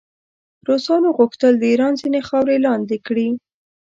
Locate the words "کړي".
3.07-3.27